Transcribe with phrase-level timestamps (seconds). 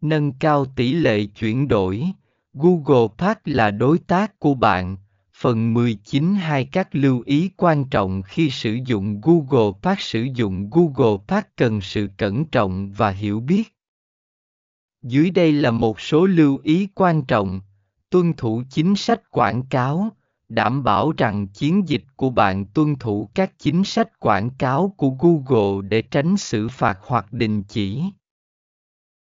[0.00, 2.04] Nâng cao tỷ lệ chuyển đổi.
[2.54, 4.96] Google Park là đối tác của bạn.
[5.34, 10.70] Phần 19 hai các lưu ý quan trọng khi sử dụng Google Park Sử dụng
[10.70, 13.74] Google Park cần sự cẩn trọng và hiểu biết.
[15.02, 17.60] Dưới đây là một số lưu ý quan trọng.
[18.10, 20.08] Tuân thủ chính sách quảng cáo,
[20.48, 25.10] đảm bảo rằng chiến dịch của bạn tuân thủ các chính sách quảng cáo của
[25.10, 28.02] Google để tránh xử phạt hoặc đình chỉ.